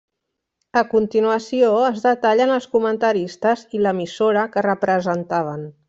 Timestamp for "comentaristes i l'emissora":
2.73-4.49